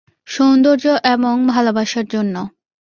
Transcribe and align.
সৌন্দর্য 0.27 0.85
এবং 1.13 1.35
ভালবাসার 1.47 2.05
জন্য। 2.05 2.35